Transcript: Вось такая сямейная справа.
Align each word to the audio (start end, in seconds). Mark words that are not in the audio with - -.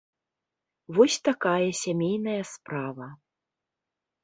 Вось 0.99 1.17
такая 1.29 1.67
сямейная 1.83 2.41
справа. 2.55 3.07